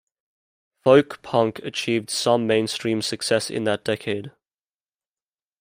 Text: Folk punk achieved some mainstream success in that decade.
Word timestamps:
Folk 0.83 1.21
punk 1.21 1.59
achieved 1.59 2.09
some 2.09 2.47
mainstream 2.47 3.03
success 3.03 3.51
in 3.51 3.65
that 3.65 3.83
decade. 3.83 4.31